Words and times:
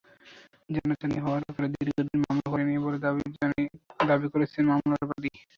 জানাজানি 0.69 1.17
হওয়ার 1.19 1.41
ভয়ে 1.49 1.69
দীর্ঘদিন 1.75 2.17
মামলা 2.23 2.47
করেননি 2.51 2.77
বলে 2.85 2.97
দাবি 4.07 4.27
করেছেন 4.33 4.63
মামলার 4.71 5.03
বাদী। 5.09 5.29